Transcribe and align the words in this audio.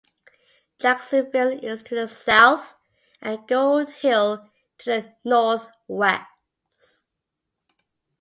Jacksonville 0.79 1.63
is 1.63 1.83
to 1.83 1.93
the 1.93 2.07
south 2.07 2.73
and 3.21 3.47
Gold 3.47 3.91
Hill 3.91 4.49
to 4.79 4.83
the 4.89 5.13
northwest. 5.23 6.25